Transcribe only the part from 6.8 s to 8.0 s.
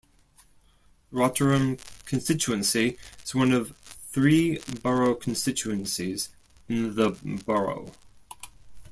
the borough.